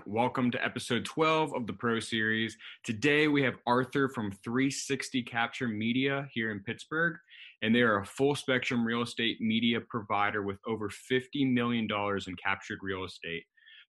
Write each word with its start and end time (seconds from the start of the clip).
everyone. 0.00 0.22
Welcome 0.22 0.50
to 0.52 0.64
episode 0.64 1.04
12 1.04 1.54
of 1.54 1.66
the 1.66 1.72
Pro 1.72 2.00
Series. 2.00 2.56
Today 2.84 3.28
we 3.28 3.42
have 3.42 3.54
Arthur 3.66 4.08
from 4.08 4.32
360 4.44 5.22
Capture 5.22 5.68
Media 5.68 6.28
here 6.32 6.50
in 6.52 6.60
Pittsburgh, 6.60 7.16
and 7.62 7.74
they 7.74 7.80
are 7.80 8.00
a 8.00 8.06
full 8.06 8.34
spectrum 8.34 8.86
real 8.86 9.02
estate 9.02 9.40
media 9.40 9.80
provider 9.80 10.42
with 10.42 10.58
over 10.66 10.88
$50 10.88 11.52
million 11.52 11.88
in 11.90 12.36
captured 12.36 12.78
real 12.82 13.04
estate. 13.04 13.44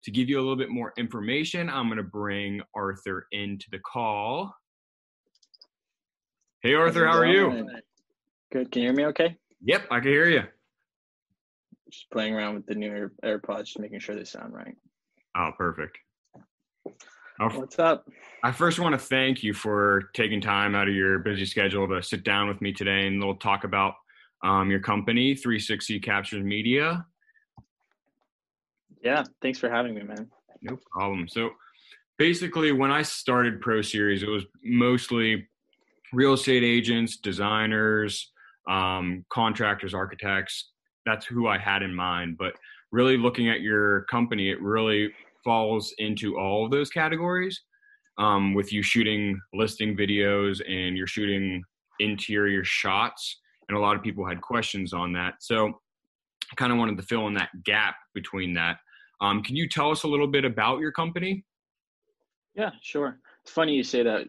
To 0.04 0.10
give 0.10 0.28
you 0.28 0.38
a 0.38 0.42
little 0.42 0.56
bit 0.56 0.70
more 0.70 0.92
information, 0.96 1.68
I'm 1.68 1.86
going 1.86 1.98
to 1.98 2.02
bring 2.02 2.62
Arthur 2.74 3.26
into 3.32 3.66
the 3.70 3.80
call. 3.80 4.54
Hey, 6.62 6.74
Arthur, 6.74 7.06
how 7.06 7.18
are 7.18 7.26
you? 7.26 7.68
Good. 8.52 8.72
Can 8.72 8.82
you 8.82 8.88
hear 8.88 8.96
me 8.96 9.04
okay? 9.06 9.36
Yep, 9.62 9.86
I 9.90 10.00
can 10.00 10.10
hear 10.10 10.28
you. 10.28 10.42
Just 11.90 12.10
playing 12.10 12.34
around 12.34 12.54
with 12.54 12.66
the 12.66 12.74
new 12.74 12.90
Air- 12.90 13.12
AirPods, 13.24 13.64
just 13.64 13.78
making 13.78 14.00
sure 14.00 14.14
they 14.14 14.24
sound 14.24 14.54
right. 14.54 14.76
Oh, 15.36 15.50
perfect. 15.56 15.98
Oh, 16.86 17.48
What's 17.58 17.78
up? 17.78 18.06
I 18.42 18.52
first 18.52 18.78
want 18.78 18.92
to 18.92 18.98
thank 18.98 19.42
you 19.42 19.54
for 19.54 20.10
taking 20.14 20.40
time 20.40 20.74
out 20.74 20.88
of 20.88 20.94
your 20.94 21.18
busy 21.20 21.46
schedule 21.46 21.88
to 21.88 22.02
sit 22.02 22.24
down 22.24 22.48
with 22.48 22.60
me 22.60 22.72
today 22.72 23.06
and 23.06 23.22
we'll 23.22 23.36
talk 23.36 23.64
about 23.64 23.94
um, 24.42 24.70
your 24.70 24.80
company, 24.80 25.34
360 25.34 26.00
Captures 26.00 26.42
Media. 26.42 27.06
Yeah, 29.02 29.24
thanks 29.40 29.58
for 29.58 29.70
having 29.70 29.94
me, 29.94 30.02
man. 30.02 30.28
No 30.62 30.78
problem. 30.92 31.28
So 31.28 31.50
basically, 32.18 32.72
when 32.72 32.90
I 32.90 33.02
started 33.02 33.60
Pro 33.60 33.80
Series, 33.80 34.22
it 34.22 34.28
was 34.28 34.44
mostly 34.62 35.48
real 36.12 36.34
estate 36.34 36.62
agents, 36.62 37.16
designers, 37.16 38.30
um, 38.68 39.24
contractors, 39.30 39.94
architects. 39.94 40.70
That's 41.06 41.26
who 41.26 41.48
I 41.48 41.58
had 41.58 41.82
in 41.82 41.94
mind. 41.94 42.36
But 42.38 42.54
really 42.92 43.16
looking 43.16 43.48
at 43.48 43.60
your 43.60 44.02
company, 44.04 44.50
it 44.50 44.60
really 44.60 45.12
falls 45.44 45.94
into 45.98 46.38
all 46.38 46.64
of 46.64 46.70
those 46.70 46.90
categories. 46.90 47.60
Um, 48.18 48.52
with 48.52 48.70
you 48.70 48.82
shooting 48.82 49.40
listing 49.54 49.96
videos 49.96 50.60
and 50.68 50.94
you're 50.94 51.06
shooting 51.06 51.62
interior 52.00 52.62
shots, 52.64 53.40
and 53.68 53.78
a 53.78 53.80
lot 53.80 53.96
of 53.96 54.02
people 54.02 54.26
had 54.26 54.42
questions 54.42 54.92
on 54.92 55.12
that. 55.14 55.34
So 55.40 55.68
I 56.52 56.54
kind 56.56 56.72
of 56.72 56.78
wanted 56.78 56.96
to 56.98 57.02
fill 57.04 57.28
in 57.28 57.34
that 57.34 57.50
gap 57.64 57.94
between 58.14 58.52
that. 58.54 58.76
Um, 59.20 59.42
can 59.42 59.56
you 59.56 59.68
tell 59.68 59.90
us 59.90 60.02
a 60.02 60.08
little 60.08 60.26
bit 60.26 60.44
about 60.44 60.80
your 60.80 60.92
company? 60.92 61.44
Yeah, 62.54 62.70
sure. 62.82 63.20
It's 63.44 63.52
funny 63.52 63.74
you 63.74 63.84
say 63.84 64.02
that. 64.02 64.28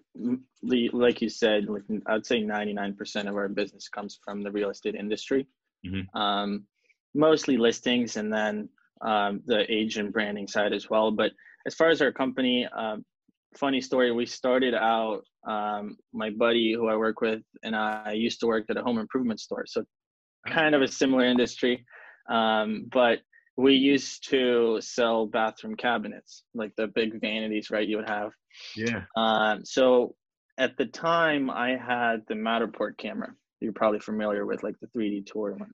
Like 0.64 1.22
you 1.22 1.30
said, 1.30 1.68
I'd 2.08 2.26
say 2.26 2.44
99% 2.44 3.28
of 3.28 3.36
our 3.36 3.50
business 3.50 3.90
comes 3.90 4.20
from 4.24 4.42
the 4.42 4.52
real 4.52 4.70
estate 4.70 4.96
industry. 4.96 5.48
Mhm. 5.86 6.06
Um, 6.16 6.66
mostly 7.14 7.58
listings 7.58 8.18
and 8.18 8.32
then 8.32 8.70
um, 9.02 9.42
the 9.46 9.70
agent 9.72 10.14
branding 10.14 10.48
side 10.48 10.74
as 10.74 10.90
well. 10.90 11.12
But 11.12 11.32
as 11.66 11.76
far 11.76 11.90
as 11.90 12.02
our 12.02 12.12
company, 12.12 12.68
um, 12.68 13.04
funny 13.58 13.82
story, 13.82 14.12
we 14.12 14.26
started 14.26 14.74
out, 14.74 15.24
um, 15.48 15.98
my 16.14 16.30
buddy 16.30 16.74
who 16.74 16.88
I 16.88 16.96
work 16.96 17.22
with 17.22 17.42
and 17.64 17.76
I 17.76 18.14
used 18.14 18.40
to 18.42 18.48
work 18.48 18.66
at 18.70 18.78
a 18.78 18.84
home 18.84 19.00
improvement 19.00 19.40
store. 19.40 19.66
So 19.66 19.84
kind 20.48 20.76
of 20.76 20.82
a 20.82 20.88
similar 20.88 21.26
industry. 21.26 21.86
Um, 22.30 22.88
but 22.92 23.20
we 23.58 23.76
used 23.76 24.30
to 24.30 24.80
sell 24.82 25.26
bathroom 25.26 25.76
cabinets, 25.76 26.44
like 26.54 26.74
the 26.78 26.88
big 26.88 27.20
vanities, 27.20 27.70
right? 27.70 27.88
You 27.88 27.98
would 27.98 28.10
have. 28.10 28.32
Yeah. 28.76 29.04
Um, 29.18 29.66
so 29.66 30.16
at 30.58 30.78
the 30.78 30.86
time, 30.86 31.50
I 31.50 31.76
had 31.76 32.22
the 32.28 32.36
Matterport 32.36 32.98
camera. 32.98 33.34
You're 33.62 33.74
probably 33.74 34.00
familiar 34.00 34.46
with, 34.46 34.64
like 34.64 34.76
the 34.82 34.88
3D 34.88 35.26
tour 35.26 35.54
one. 35.54 35.72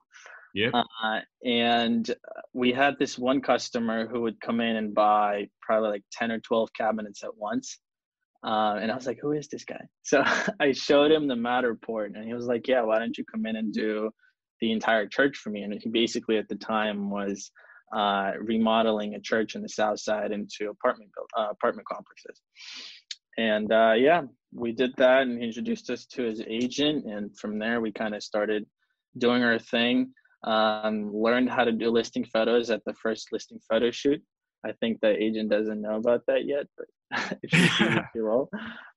Yep. 0.53 0.73
Uh, 0.73 1.19
and 1.45 2.15
we 2.53 2.71
had 2.71 2.95
this 2.97 3.17
one 3.17 3.41
customer 3.41 4.07
who 4.07 4.21
would 4.21 4.39
come 4.41 4.59
in 4.59 4.75
and 4.75 4.93
buy 4.93 5.47
probably 5.61 5.89
like 5.89 6.03
10 6.13 6.31
or 6.31 6.39
12 6.39 6.69
cabinets 6.73 7.23
at 7.23 7.35
once. 7.35 7.77
Uh, 8.43 8.77
and 8.81 8.91
I 8.91 8.95
was 8.95 9.07
like, 9.07 9.19
who 9.21 9.31
is 9.33 9.47
this 9.47 9.63
guy? 9.63 9.81
So 10.03 10.23
I 10.59 10.71
showed 10.71 11.11
him 11.11 11.27
the 11.27 11.35
Matterport, 11.35 12.15
and 12.15 12.25
he 12.25 12.33
was 12.33 12.45
like, 12.45 12.67
yeah, 12.67 12.81
why 12.81 12.99
don't 12.99 13.17
you 13.17 13.25
come 13.25 13.45
in 13.45 13.55
and 13.55 13.73
do 13.73 14.11
the 14.61 14.71
entire 14.71 15.07
church 15.07 15.37
for 15.37 15.49
me? 15.49 15.63
And 15.63 15.73
he 15.81 15.89
basically 15.89 16.37
at 16.37 16.47
the 16.47 16.55
time 16.55 17.09
was 17.09 17.51
uh, 17.95 18.33
remodeling 18.39 19.15
a 19.15 19.19
church 19.19 19.55
in 19.55 19.61
the 19.61 19.69
south 19.69 19.99
side 19.99 20.31
into 20.31 20.69
apartment 20.69 21.11
build, 21.15 21.29
uh, 21.37 21.49
apartment 21.51 21.87
complexes. 21.87 22.41
And 23.37 23.71
uh, 23.71 23.93
yeah, 23.97 24.23
we 24.53 24.71
did 24.71 24.93
that, 24.97 25.23
and 25.23 25.39
he 25.39 25.45
introduced 25.45 25.89
us 25.89 26.05
to 26.07 26.23
his 26.23 26.41
agent, 26.47 27.05
and 27.05 27.37
from 27.37 27.59
there 27.59 27.81
we 27.81 27.91
kind 27.91 28.15
of 28.15 28.23
started 28.23 28.65
doing 29.17 29.43
our 29.43 29.59
thing. 29.59 30.11
Um, 30.43 31.11
learned 31.13 31.49
how 31.49 31.63
to 31.63 31.71
do 31.71 31.89
listing 31.89 32.23
photos 32.23 32.69
at 32.69 32.83
the 32.85 32.93
first 32.93 33.29
listing 33.31 33.59
photo 33.69 33.91
shoot. 33.91 34.21
I 34.65 34.71
think 34.73 34.99
the 35.01 35.11
agent 35.21 35.49
doesn't 35.49 35.81
know 35.81 35.95
about 35.95 36.23
that 36.27 36.45
yet, 36.45 36.65
but 36.77 36.87
should 37.47 37.61
be 37.61 37.67
pretty. 38.13 38.45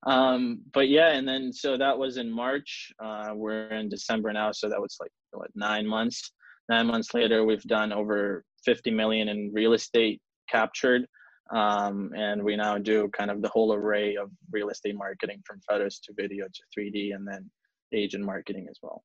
Um, 0.06 0.60
but 0.72 0.88
yeah, 0.88 1.10
and 1.10 1.26
then 1.26 1.52
so 1.52 1.76
that 1.76 1.98
was 1.98 2.16
in 2.16 2.30
March. 2.30 2.92
Uh, 3.02 3.30
we're 3.34 3.68
in 3.68 3.88
December 3.88 4.32
now, 4.32 4.52
so 4.52 4.68
that 4.68 4.80
was 4.80 4.96
like 5.00 5.10
what 5.32 5.50
nine 5.54 5.86
months. 5.86 6.32
Nine 6.68 6.86
months 6.86 7.14
later, 7.14 7.44
we've 7.44 7.62
done 7.64 7.92
over 7.92 8.44
50 8.64 8.90
million 8.92 9.28
in 9.28 9.50
real 9.52 9.72
estate 9.72 10.20
captured, 10.48 11.06
um, 11.52 12.12
and 12.16 12.42
we 12.42 12.56
now 12.56 12.78
do 12.78 13.08
kind 13.08 13.30
of 13.30 13.42
the 13.42 13.48
whole 13.48 13.74
array 13.74 14.16
of 14.16 14.30
real 14.52 14.68
estate 14.68 14.96
marketing 14.96 15.42
from 15.44 15.60
photos 15.68 15.98
to 16.00 16.12
video 16.14 16.46
to 16.46 16.80
3D, 16.80 17.14
and 17.14 17.26
then 17.26 17.50
agent 17.92 18.24
marketing 18.24 18.66
as 18.70 18.78
well. 18.82 19.02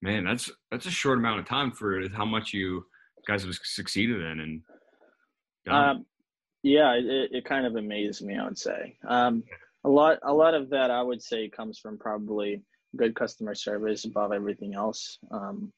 Man, 0.00 0.24
that's 0.24 0.50
that's 0.70 0.86
a 0.86 0.90
short 0.90 1.18
amount 1.18 1.40
of 1.40 1.46
time 1.46 1.72
for 1.72 2.00
how 2.10 2.24
much 2.24 2.52
you 2.52 2.84
guys 3.26 3.44
have 3.44 3.54
succeeded 3.62 4.20
in 4.20 4.40
and. 4.40 4.62
Um, 5.68 6.06
yeah, 6.62 6.94
it, 6.94 7.30
it 7.32 7.44
kind 7.44 7.66
of 7.66 7.76
amazed 7.76 8.22
me. 8.24 8.36
I 8.38 8.44
would 8.44 8.58
say 8.58 8.96
um, 9.06 9.44
a 9.84 9.88
lot. 9.88 10.18
A 10.22 10.32
lot 10.32 10.54
of 10.54 10.70
that 10.70 10.90
I 10.90 11.02
would 11.02 11.22
say 11.22 11.48
comes 11.48 11.78
from 11.78 11.98
probably 11.98 12.62
good 12.96 13.14
customer 13.14 13.54
service 13.54 14.04
above 14.04 14.32
everything 14.32 14.74
else. 14.74 15.18
Um, 15.30 15.72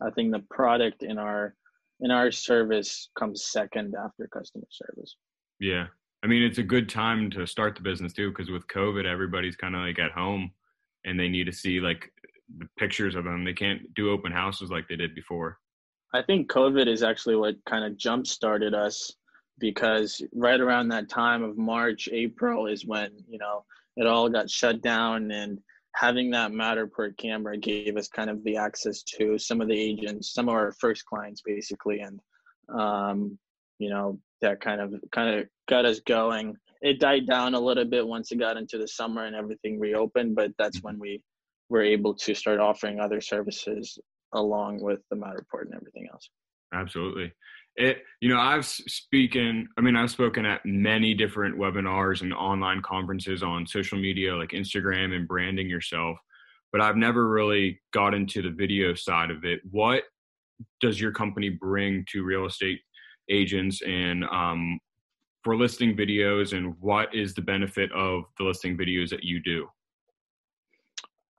I 0.00 0.10
think 0.10 0.32
the 0.32 0.44
product 0.50 1.02
in 1.02 1.18
our 1.18 1.54
in 2.00 2.10
our 2.10 2.30
service 2.30 3.08
comes 3.18 3.44
second 3.44 3.94
after 3.94 4.28
customer 4.28 4.66
service. 4.70 5.16
Yeah. 5.60 5.86
I 6.22 6.26
mean, 6.26 6.42
it's 6.42 6.58
a 6.58 6.62
good 6.62 6.88
time 6.88 7.30
to 7.30 7.46
start 7.46 7.76
the 7.76 7.82
business 7.82 8.12
too, 8.12 8.30
because 8.30 8.50
with 8.50 8.66
COVID, 8.66 9.04
everybody's 9.04 9.56
kind 9.56 9.74
of 9.74 9.82
like 9.82 9.98
at 9.98 10.12
home, 10.12 10.50
and 11.04 11.18
they 11.18 11.28
need 11.28 11.44
to 11.44 11.52
see 11.52 11.80
like 11.80 12.10
the 12.58 12.66
pictures 12.78 13.14
of 13.14 13.24
them. 13.24 13.44
They 13.44 13.52
can't 13.52 13.92
do 13.94 14.10
open 14.10 14.32
houses 14.32 14.70
like 14.70 14.88
they 14.88 14.96
did 14.96 15.14
before. 15.14 15.58
I 16.14 16.22
think 16.22 16.50
COVID 16.50 16.86
is 16.88 17.02
actually 17.02 17.36
what 17.36 17.56
kind 17.64 17.84
of 17.84 17.96
jump 17.96 18.26
started 18.26 18.74
us 18.74 19.12
because 19.58 20.22
right 20.34 20.60
around 20.60 20.88
that 20.88 21.08
time 21.08 21.42
of 21.42 21.58
March, 21.58 22.08
April 22.12 22.66
is 22.66 22.86
when, 22.86 23.10
you 23.28 23.38
know, 23.38 23.64
it 23.96 24.06
all 24.06 24.28
got 24.28 24.50
shut 24.50 24.82
down 24.82 25.30
and 25.30 25.58
having 25.94 26.30
that 26.30 26.52
Matterport 26.52 27.16
camera 27.16 27.56
gave 27.56 27.96
us 27.96 28.08
kind 28.08 28.28
of 28.28 28.44
the 28.44 28.56
access 28.56 29.02
to 29.02 29.38
some 29.38 29.60
of 29.60 29.68
the 29.68 29.78
agents, 29.78 30.32
some 30.34 30.48
of 30.48 30.54
our 30.54 30.72
first 30.72 31.04
clients 31.06 31.42
basically. 31.44 32.00
And, 32.00 32.20
um, 32.68 33.38
you 33.78 33.90
know, 33.90 34.18
that 34.40 34.60
kind 34.60 34.80
of, 34.80 34.94
kind 35.12 35.38
of 35.38 35.46
got 35.68 35.84
us 35.84 36.00
going. 36.00 36.56
It 36.82 37.00
died 37.00 37.26
down 37.26 37.54
a 37.54 37.60
little 37.60 37.84
bit 37.84 38.06
once 38.06 38.32
it 38.32 38.38
got 38.38 38.56
into 38.56 38.78
the 38.78 38.88
summer 38.88 39.24
and 39.24 39.34
everything 39.34 39.80
reopened, 39.80 40.36
but 40.36 40.52
that's 40.58 40.82
when 40.82 40.98
we 40.98 41.22
were 41.68 41.82
able 41.82 42.14
to 42.14 42.34
start 42.34 42.60
offering 42.60 43.00
other 43.00 43.20
services 43.20 43.98
along 44.32 44.82
with 44.82 45.00
the 45.10 45.16
Matterport 45.16 45.62
and 45.62 45.74
everything 45.74 46.08
else. 46.12 46.28
Absolutely. 46.72 47.32
It, 47.76 47.98
you 48.20 48.28
know, 48.28 48.38
I've 48.38 48.64
speaking, 48.64 49.68
I 49.76 49.80
mean, 49.80 49.96
I've 49.96 50.10
spoken 50.10 50.46
at 50.46 50.64
many 50.64 51.14
different 51.14 51.58
webinars 51.58 52.22
and 52.22 52.32
online 52.32 52.80
conferences 52.82 53.42
on 53.42 53.66
social 53.66 53.98
media 53.98 54.34
like 54.34 54.50
Instagram 54.50 55.14
and 55.14 55.28
branding 55.28 55.68
yourself, 55.68 56.16
but 56.72 56.80
I've 56.80 56.96
never 56.96 57.28
really 57.28 57.80
got 57.92 58.14
into 58.14 58.40
the 58.40 58.50
video 58.50 58.94
side 58.94 59.30
of 59.30 59.44
it. 59.44 59.60
What 59.70 60.04
does 60.80 60.98
your 60.98 61.12
company 61.12 61.50
bring 61.50 62.06
to 62.12 62.24
real 62.24 62.46
estate 62.46 62.80
agents 63.28 63.82
and 63.82 64.24
um, 64.24 64.78
for 65.42 65.56
listing 65.56 65.96
videos, 65.96 66.56
and 66.56 66.74
what 66.80 67.14
is 67.14 67.34
the 67.34 67.42
benefit 67.42 67.90
of 67.92 68.24
the 68.38 68.44
listing 68.44 68.76
videos 68.76 69.10
that 69.10 69.22
you 69.22 69.40
do? 69.40 69.68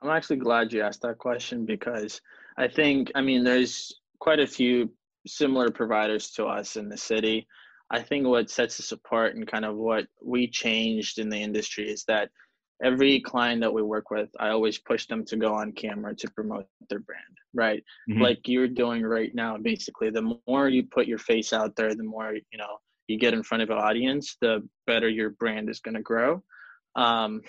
I'm 0.01 0.09
actually 0.09 0.37
glad 0.37 0.71
you 0.71 0.81
asked 0.81 1.01
that 1.01 1.17
question 1.17 1.65
because 1.65 2.21
I 2.57 2.67
think, 2.67 3.11
I 3.15 3.21
mean, 3.21 3.43
there's 3.43 3.93
quite 4.19 4.39
a 4.39 4.47
few 4.47 4.91
similar 5.25 5.69
providers 5.71 6.31
to 6.31 6.45
us 6.45 6.77
in 6.77 6.87
the 6.87 6.97
city. 6.97 7.47
I 7.89 8.01
think 8.01 8.25
what 8.25 8.49
sets 8.49 8.79
us 8.79 8.91
apart 8.91 9.35
and 9.35 9.47
kind 9.47 9.65
of 9.65 9.75
what 9.75 10.07
we 10.23 10.47
changed 10.47 11.19
in 11.19 11.29
the 11.29 11.41
industry 11.41 11.89
is 11.89 12.03
that 12.05 12.29
every 12.83 13.19
client 13.19 13.61
that 13.61 13.73
we 13.73 13.81
work 13.81 14.11
with, 14.11 14.29
I 14.39 14.49
always 14.49 14.77
push 14.77 15.07
them 15.07 15.25
to 15.25 15.37
go 15.37 15.53
on 15.53 15.71
camera 15.71 16.15
to 16.15 16.31
promote 16.31 16.67
their 16.89 16.99
brand, 16.99 17.37
right? 17.53 17.83
Mhm. 18.09 18.21
Like 18.21 18.47
you're 18.47 18.67
doing 18.67 19.03
right 19.03 19.33
now, 19.33 19.57
basically. 19.57 20.09
The 20.09 20.39
more 20.47 20.69
you 20.69 20.83
put 20.83 21.07
your 21.07 21.17
face 21.17 21.53
out 21.53 21.75
there, 21.75 21.95
the 21.95 22.03
more, 22.03 22.33
you 22.33 22.57
know, 22.57 22.77
you 23.07 23.17
get 23.17 23.33
in 23.33 23.43
front 23.43 23.63
of 23.63 23.69
an 23.69 23.77
audience, 23.77 24.37
the 24.41 24.67
better 24.85 25.09
your 25.09 25.31
brand 25.31 25.69
is 25.69 25.79
going 25.79 25.95
to 25.95 26.01
grow. 26.01 26.43
Um, 26.95 27.41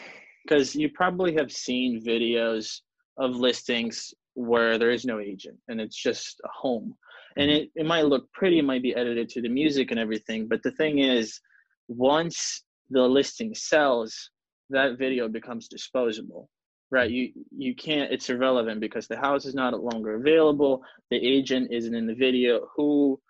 because 0.44 0.74
you 0.74 0.88
probably 0.90 1.34
have 1.34 1.52
seen 1.52 2.02
videos 2.02 2.80
of 3.18 3.36
listings 3.36 4.14
where 4.34 4.78
there 4.78 4.90
is 4.90 5.04
no 5.04 5.18
agent 5.18 5.58
and 5.68 5.80
it's 5.80 5.96
just 5.96 6.40
a 6.44 6.48
home 6.48 6.96
and 7.36 7.50
it, 7.50 7.70
it 7.74 7.84
might 7.84 8.06
look 8.06 8.30
pretty 8.32 8.58
it 8.58 8.64
might 8.64 8.82
be 8.82 8.94
edited 8.94 9.28
to 9.28 9.42
the 9.42 9.48
music 9.48 9.90
and 9.90 9.98
everything 9.98 10.46
but 10.46 10.62
the 10.62 10.70
thing 10.72 11.00
is 11.00 11.40
once 11.88 12.62
the 12.90 13.02
listing 13.02 13.54
sells, 13.54 14.30
that 14.70 14.98
video 14.98 15.28
becomes 15.28 15.68
disposable 15.68 16.48
right? 16.90 17.10
You 17.10 17.32
you 17.54 17.74
can't 17.74 18.10
it's 18.10 18.30
irrelevant 18.30 18.80
because 18.80 19.06
the 19.06 19.16
house 19.18 19.44
is 19.44 19.54
not 19.54 19.78
longer 19.78 20.14
available. 20.14 20.82
The 21.10 21.16
agent 21.16 21.68
isn't 21.70 21.94
in 21.94 22.06
the 22.06 22.14
video. 22.14 22.68
Who 22.76 23.20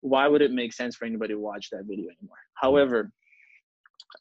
why 0.00 0.28
would 0.28 0.42
it 0.42 0.52
make 0.52 0.72
sense 0.72 0.96
for 0.96 1.06
anybody 1.06 1.34
to 1.34 1.40
watch 1.40 1.70
that 1.70 1.86
video 1.86 2.06
anymore? 2.06 2.36
However 2.54 3.10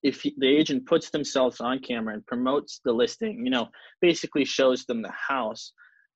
if 0.04 0.24
the 0.24 0.48
agent 0.48 0.86
puts 0.86 1.10
themselves 1.10 1.60
on 1.60 1.80
camera 1.80 2.14
and 2.14 2.26
promotes 2.26 2.80
the 2.86 2.92
listing 2.92 3.44
you 3.44 3.52
know 3.52 3.68
basically 4.02 4.46
shows 4.46 4.86
them 4.86 5.02
the 5.02 5.12
house 5.12 5.74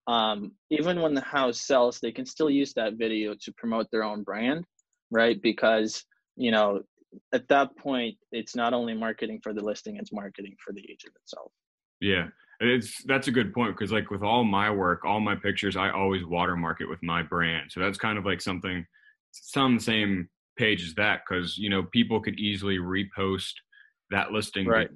um, 0.08 0.52
even 0.70 1.02
when 1.02 1.14
the 1.14 1.22
house 1.22 1.60
sells 1.60 2.00
they 2.00 2.12
can 2.12 2.26
still 2.26 2.50
use 2.50 2.74
that 2.74 2.94
video 2.94 3.34
to 3.42 3.52
promote 3.54 3.88
their 3.92 4.04
own 4.04 4.24
brand 4.24 4.66
right? 5.14 5.42
Because 5.42 6.04
you 6.36 6.52
know 6.52 6.82
at 7.32 7.48
that 7.48 7.76
point 7.78 8.16
it's 8.32 8.56
not 8.56 8.74
only 8.74 8.94
marketing 8.94 9.40
for 9.42 9.54
the 9.54 9.64
listing 9.64 9.98
it's 9.98 10.12
marketing 10.12 10.56
for 10.64 10.74
the 10.74 10.82
agent 10.82 11.14
itself. 11.24 11.52
Yeah 12.02 12.28
it's 12.60 13.04
that's 13.04 13.28
a 13.28 13.32
good 13.32 13.54
point 13.54 13.76
because 13.76 13.92
like 13.92 14.10
with 14.10 14.24
all 14.24 14.44
my 14.44 14.70
work 14.70 15.04
all 15.04 15.20
my 15.20 15.36
pictures 15.36 15.76
i 15.76 15.90
always 15.90 16.24
watermark 16.26 16.82
it 16.82 16.90
with 16.90 17.02
my 17.04 17.22
brand. 17.22 17.72
So 17.72 17.80
that's 17.80 17.98
kind 17.98 18.18
of 18.18 18.26
like 18.26 18.42
something 18.42 18.86
some 19.32 19.80
same 19.80 20.30
page 20.58 20.84
as 20.84 20.94
that 20.96 21.22
because 21.28 21.58
you 21.58 21.70
know 21.70 21.84
people 21.84 22.22
could 22.22 22.40
easily 22.40 22.78
repost 22.78 23.54
that 24.12 24.32
listing 24.32 24.68
right. 24.68 24.90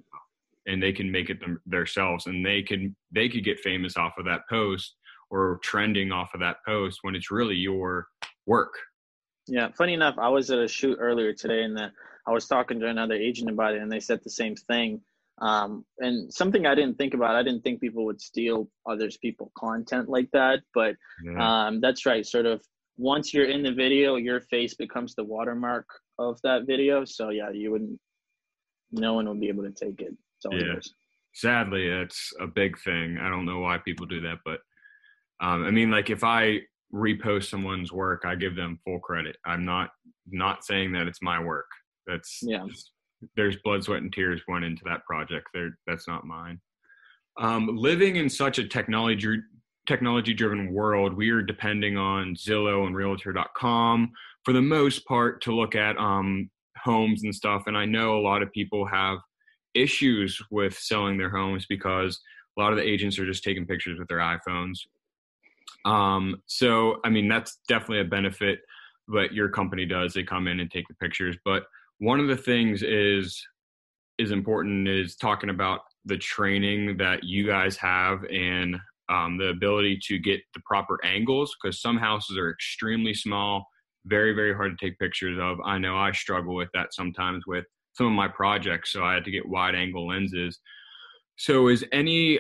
and 0.67 0.81
they 0.81 0.91
can 0.91 1.11
make 1.11 1.29
it 1.29 1.39
them, 1.39 1.59
themselves 1.65 2.27
and 2.27 2.45
they 2.45 2.61
can 2.61 2.95
they 3.11 3.27
could 3.27 3.43
get 3.43 3.59
famous 3.59 3.97
off 3.97 4.13
of 4.17 4.25
that 4.25 4.41
post 4.49 4.95
or 5.29 5.59
trending 5.63 6.11
off 6.11 6.33
of 6.33 6.39
that 6.39 6.57
post 6.65 6.99
when 7.01 7.15
it's 7.15 7.31
really 7.31 7.55
your 7.55 8.07
work 8.45 8.73
yeah 9.47 9.69
funny 9.77 9.93
enough 9.93 10.15
i 10.17 10.29
was 10.29 10.49
at 10.51 10.59
a 10.59 10.67
shoot 10.67 10.97
earlier 10.99 11.33
today 11.33 11.63
and 11.63 11.75
the, 11.75 11.91
i 12.27 12.31
was 12.31 12.47
talking 12.47 12.79
to 12.79 12.87
another 12.87 13.15
agent 13.15 13.49
about 13.49 13.73
it 13.73 13.81
and 13.81 13.91
they 13.91 13.99
said 13.99 14.19
the 14.23 14.29
same 14.29 14.55
thing 14.55 15.01
um, 15.39 15.85
and 15.99 16.33
something 16.33 16.65
I 16.65 16.73
didn't 16.73 16.97
think 16.97 17.13
about, 17.13 17.35
I 17.35 17.43
didn't 17.43 17.61
think 17.61 17.79
people 17.79 18.05
would 18.05 18.19
steal 18.19 18.69
others 18.89 19.17
people 19.17 19.51
content 19.57 20.09
like 20.09 20.29
that, 20.33 20.61
but 20.73 20.95
yeah. 21.23 21.67
um, 21.67 21.79
that's 21.79 22.05
right. 22.05 22.25
Sort 22.25 22.47
of 22.47 22.61
once 22.97 23.33
you're 23.33 23.49
in 23.49 23.61
the 23.61 23.71
video, 23.71 24.15
your 24.15 24.41
face 24.41 24.73
becomes 24.73 25.13
the 25.13 25.23
watermark 25.23 25.85
of 26.17 26.39
that 26.43 26.65
video. 26.65 27.05
So 27.05 27.29
yeah, 27.29 27.51
you 27.51 27.71
wouldn't, 27.71 27.99
no 28.91 29.13
one 29.13 29.29
would 29.29 29.39
be 29.39 29.49
able 29.49 29.63
to 29.63 29.71
take 29.71 30.01
it. 30.01 30.15
yeah. 30.51 30.59
Yours. 30.59 30.93
Sadly, 31.33 31.87
it's 31.87 32.33
a 32.39 32.47
big 32.47 32.79
thing. 32.79 33.19
I 33.21 33.29
don't 33.29 33.45
know 33.45 33.59
why 33.59 33.77
people 33.77 34.07
do 34.07 34.21
that, 34.21 34.37
but 34.43 34.59
um, 35.39 35.65
I 35.65 35.69
mean, 35.69 35.91
like 35.91 36.09
if 36.09 36.23
I 36.23 36.61
repost 36.93 37.49
someone's 37.49 37.91
work, 37.91 38.23
I 38.25 38.35
give 38.35 38.55
them 38.55 38.79
full 38.83 38.99
credit. 38.99 39.37
I'm 39.45 39.65
not 39.65 39.89
not 40.29 40.63
saying 40.63 40.91
that 40.93 41.07
it's 41.07 41.21
my 41.21 41.41
work. 41.41 41.67
That's 42.05 42.39
yeah. 42.41 42.65
Just, 42.67 42.91
there's 43.35 43.57
blood, 43.63 43.83
sweat, 43.83 44.01
and 44.01 44.13
tears 44.13 44.41
went 44.47 44.65
into 44.65 44.83
that 44.85 45.03
project. 45.05 45.47
There, 45.53 45.77
that's 45.87 46.07
not 46.07 46.25
mine. 46.25 46.59
Um, 47.39 47.75
living 47.75 48.15
in 48.15 48.29
such 48.29 48.59
a 48.59 48.67
technology 48.67 49.39
technology 49.87 50.33
driven 50.33 50.73
world, 50.73 51.13
we 51.13 51.29
are 51.29 51.41
depending 51.41 51.97
on 51.97 52.35
Zillow 52.35 52.85
and 52.85 52.95
Realtor.com 52.95 54.11
for 54.43 54.53
the 54.53 54.61
most 54.61 55.05
part 55.05 55.41
to 55.43 55.55
look 55.55 55.75
at 55.75 55.97
um, 55.97 56.49
homes 56.77 57.23
and 57.23 57.33
stuff. 57.33 57.63
And 57.67 57.77
I 57.77 57.85
know 57.85 58.17
a 58.17 58.21
lot 58.21 58.41
of 58.41 58.51
people 58.51 58.85
have 58.85 59.19
issues 59.73 60.39
with 60.51 60.77
selling 60.77 61.17
their 61.17 61.29
homes 61.29 61.65
because 61.67 62.19
a 62.57 62.61
lot 62.61 62.71
of 62.71 62.77
the 62.77 62.87
agents 62.87 63.17
are 63.17 63.25
just 63.25 63.43
taking 63.43 63.65
pictures 63.65 63.97
with 63.97 64.07
their 64.07 64.19
iPhones. 64.19 64.79
Um, 65.87 66.41
so, 66.45 66.97
I 67.03 67.09
mean, 67.09 67.27
that's 67.27 67.59
definitely 67.67 68.01
a 68.01 68.05
benefit. 68.05 68.59
But 69.07 69.33
your 69.33 69.47
company 69.47 69.85
does; 69.85 70.13
they 70.13 70.23
come 70.23 70.47
in 70.47 70.59
and 70.59 70.69
take 70.69 70.87
the 70.87 70.93
pictures. 70.95 71.37
But 71.45 71.63
one 71.99 72.19
of 72.19 72.27
the 72.27 72.35
things 72.35 72.83
is 72.83 73.41
is 74.17 74.31
important 74.31 74.87
is 74.87 75.15
talking 75.15 75.49
about 75.49 75.81
the 76.05 76.17
training 76.17 76.97
that 76.97 77.23
you 77.23 77.45
guys 77.45 77.77
have 77.77 78.23
and 78.25 78.77
um, 79.09 79.37
the 79.37 79.49
ability 79.49 79.99
to 80.03 80.17
get 80.17 80.41
the 80.53 80.59
proper 80.65 80.99
angles 81.05 81.55
because 81.61 81.81
some 81.81 81.97
houses 81.97 82.37
are 82.37 82.51
extremely 82.51 83.13
small 83.13 83.65
very 84.05 84.33
very 84.33 84.53
hard 84.53 84.77
to 84.77 84.85
take 84.85 84.97
pictures 84.99 85.37
of 85.41 85.57
i 85.65 85.77
know 85.77 85.97
i 85.97 86.11
struggle 86.11 86.55
with 86.55 86.69
that 86.73 86.93
sometimes 86.93 87.45
with 87.45 87.65
some 87.93 88.07
of 88.07 88.13
my 88.13 88.27
projects 88.27 88.91
so 88.91 89.03
i 89.03 89.13
had 89.13 89.25
to 89.25 89.31
get 89.31 89.47
wide 89.47 89.75
angle 89.75 90.07
lenses 90.07 90.59
so 91.35 91.67
is 91.67 91.85
any 91.91 92.39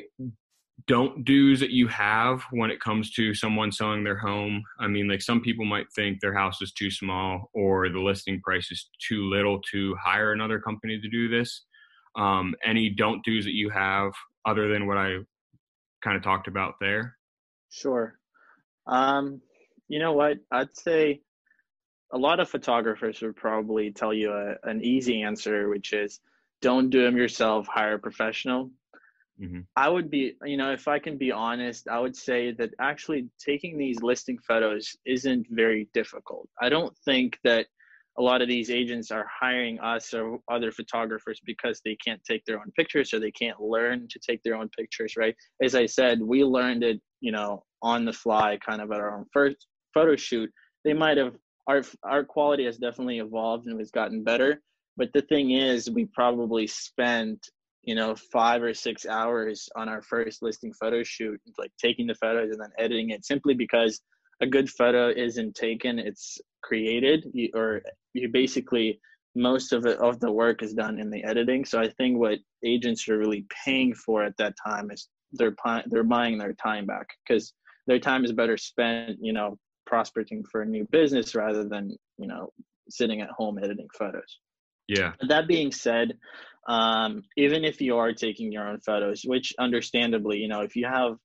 don't 0.85 1.25
do's 1.25 1.59
that 1.59 1.71
you 1.71 1.87
have 1.87 2.43
when 2.51 2.69
it 2.69 2.79
comes 2.79 3.11
to 3.11 3.33
someone 3.33 3.71
selling 3.71 4.03
their 4.03 4.17
home? 4.17 4.63
I 4.79 4.87
mean, 4.87 5.07
like 5.07 5.21
some 5.21 5.41
people 5.41 5.65
might 5.65 5.91
think 5.93 6.19
their 6.19 6.33
house 6.33 6.61
is 6.61 6.71
too 6.71 6.91
small 6.91 7.49
or 7.53 7.89
the 7.89 7.99
listing 7.99 8.39
price 8.41 8.71
is 8.71 8.89
too 9.05 9.27
little 9.29 9.59
to 9.71 9.95
hire 9.95 10.33
another 10.33 10.59
company 10.59 10.99
to 11.01 11.09
do 11.09 11.27
this. 11.27 11.65
Um, 12.15 12.55
any 12.63 12.89
don't 12.89 13.23
do's 13.25 13.45
that 13.45 13.55
you 13.55 13.69
have 13.69 14.11
other 14.45 14.71
than 14.71 14.87
what 14.87 14.97
I 14.97 15.17
kind 16.03 16.15
of 16.15 16.23
talked 16.23 16.47
about 16.47 16.75
there? 16.79 17.17
Sure. 17.69 18.17
Um, 18.85 19.41
you 19.87 19.99
know 19.99 20.13
what? 20.13 20.37
I'd 20.51 20.75
say 20.75 21.21
a 22.13 22.17
lot 22.17 22.39
of 22.39 22.49
photographers 22.49 23.21
would 23.21 23.35
probably 23.35 23.91
tell 23.91 24.13
you 24.13 24.31
a, 24.31 24.55
an 24.63 24.83
easy 24.83 25.21
answer, 25.21 25.69
which 25.69 25.91
is 25.93 26.19
don't 26.61 26.89
do 26.89 27.03
them 27.03 27.17
yourself, 27.17 27.67
hire 27.67 27.95
a 27.95 27.99
professional. 27.99 28.71
Mm-hmm. 29.41 29.61
I 29.75 29.89
would 29.89 30.09
be, 30.09 30.35
you 30.43 30.57
know, 30.57 30.71
if 30.71 30.87
I 30.87 30.99
can 30.99 31.17
be 31.17 31.31
honest, 31.31 31.87
I 31.87 31.99
would 31.99 32.15
say 32.15 32.51
that 32.53 32.71
actually 32.81 33.29
taking 33.39 33.77
these 33.77 34.01
listing 34.01 34.39
photos 34.39 34.95
isn't 35.05 35.47
very 35.51 35.87
difficult. 35.93 36.49
I 36.61 36.69
don't 36.69 36.95
think 37.05 37.37
that 37.43 37.67
a 38.17 38.21
lot 38.21 38.41
of 38.41 38.47
these 38.47 38.71
agents 38.71 39.11
are 39.11 39.27
hiring 39.29 39.79
us 39.79 40.11
or 40.13 40.39
other 40.49 40.71
photographers 40.71 41.39
because 41.45 41.81
they 41.85 41.95
can't 42.03 42.23
take 42.23 42.43
their 42.45 42.57
own 42.57 42.71
pictures 42.75 43.13
or 43.13 43.19
they 43.19 43.31
can't 43.31 43.61
learn 43.61 44.07
to 44.09 44.19
take 44.19 44.41
their 44.43 44.55
own 44.55 44.69
pictures, 44.69 45.13
right? 45.17 45.35
As 45.61 45.75
I 45.75 45.85
said, 45.85 46.19
we 46.19 46.43
learned 46.43 46.83
it, 46.83 46.99
you 47.21 47.31
know, 47.31 47.63
on 47.83 48.05
the 48.05 48.13
fly, 48.13 48.57
kind 48.65 48.81
of 48.81 48.91
at 48.91 48.99
our 48.99 49.15
own 49.15 49.25
first 49.31 49.67
photo 49.93 50.15
shoot. 50.15 50.51
They 50.83 50.93
might 50.93 51.17
have 51.17 51.35
our 51.67 51.83
our 52.03 52.23
quality 52.23 52.65
has 52.65 52.77
definitely 52.77 53.19
evolved 53.19 53.67
and 53.67 53.77
has 53.79 53.91
gotten 53.91 54.23
better. 54.23 54.61
But 54.95 55.09
the 55.13 55.21
thing 55.21 55.51
is, 55.51 55.91
we 55.91 56.05
probably 56.05 56.65
spent 56.65 57.47
you 57.87 57.95
know 57.95 58.13
five 58.31 58.61
or 58.61 58.73
six 58.73 59.07
hours 59.07 59.67
on 59.75 59.89
our 59.89 60.01
first 60.01 60.43
listing 60.43 60.73
photo 60.73 61.01
shoot 61.01 61.39
like 61.57 61.71
taking 61.81 62.05
the 62.05 62.15
photos 62.15 62.51
and 62.51 62.59
then 62.61 62.69
editing 62.77 63.09
it 63.09 63.25
simply 63.25 63.55
because 63.55 64.01
a 64.41 64.45
good 64.45 64.69
photo 64.69 65.09
isn't 65.09 65.55
taken 65.55 65.97
it's 65.97 66.37
created. 66.61 67.25
You, 67.33 67.49
or 67.55 67.81
you 68.13 68.29
basically 68.29 68.99
most 69.35 69.71
of 69.71 69.85
it 69.85 69.97
of 69.99 70.19
the 70.19 70.31
work 70.31 70.61
is 70.61 70.73
done 70.73 70.99
in 70.99 71.09
the 71.09 71.23
editing. 71.23 71.65
So 71.65 71.79
i 71.79 71.89
think 71.89 72.19
what 72.19 72.39
agents 72.63 73.07
are 73.07 73.17
really 73.17 73.45
paying 73.65 73.95
for 73.95 74.23
at 74.23 74.37
that 74.37 74.55
time 74.63 74.91
is 74.91 75.07
they're 75.31 75.55
they're 75.87 76.03
buying 76.03 76.37
their 76.37 76.53
time 76.53 76.85
back 76.85 77.07
because 77.25 77.53
their 77.87 77.99
time 77.99 78.25
is 78.25 78.33
better 78.33 78.57
spent 78.57 79.17
you 79.21 79.33
know 79.33 79.57
prospecting 79.85 80.43
for 80.51 80.61
a 80.61 80.65
new 80.65 80.85
business 80.91 81.35
rather 81.35 81.63
than 81.63 81.95
you 82.17 82.27
know 82.27 82.51
sitting 82.89 83.21
at 83.21 83.29
home 83.29 83.57
editing 83.63 83.87
photos. 83.97 84.39
Yeah. 84.87 85.13
That 85.27 85.47
being 85.47 85.71
said 85.71 86.17
um, 86.67 87.23
even 87.37 87.63
if 87.63 87.81
you 87.81 87.97
are 87.97 88.13
taking 88.13 88.51
your 88.51 88.67
own 88.67 88.79
photos, 88.79 89.23
which 89.23 89.53
understandably, 89.57 90.37
you 90.37 90.47
know, 90.47 90.61
if 90.61 90.75
you 90.75 90.85
have 90.85 91.15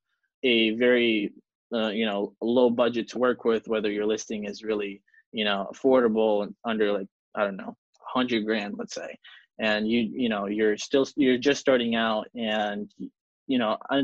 a 0.44 0.70
very, 0.76 1.32
uh, 1.74 1.88
you 1.88 2.06
know, 2.06 2.34
low 2.40 2.70
budget 2.70 3.08
to 3.08 3.18
work 3.18 3.44
with, 3.44 3.66
whether 3.66 3.90
your 3.90 4.06
listing 4.06 4.44
is 4.44 4.62
really, 4.62 5.02
you 5.32 5.44
know, 5.44 5.68
affordable 5.72 6.48
under 6.64 6.92
like, 6.92 7.08
I 7.34 7.44
don't 7.44 7.56
know, 7.56 7.76
hundred 8.00 8.44
grand, 8.44 8.74
let's 8.78 8.94
say, 8.94 9.18
and 9.58 9.88
you, 9.88 10.10
you 10.14 10.28
know, 10.28 10.46
you're 10.46 10.76
still, 10.76 11.06
you're 11.16 11.38
just 11.38 11.60
starting 11.60 11.94
out 11.94 12.28
and, 12.34 12.90
you 13.46 13.58
know, 13.58 13.78
I, 13.90 14.02